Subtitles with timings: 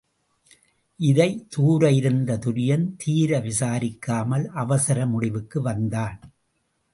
[0.99, 6.19] இதைத் தூர இருந்த துரியன் தீர விசாரிக்காமல் அவசர முடிவுக்கு வந்தான்.